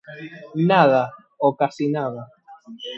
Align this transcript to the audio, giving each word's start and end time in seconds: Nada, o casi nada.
Nada, 0.71 1.03
o 1.47 1.49
casi 1.59 1.85
nada. 1.97 2.21